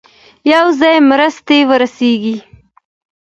پوځي 0.45 0.95
مرستي 1.09 1.59
ورسیږي. 1.69 2.35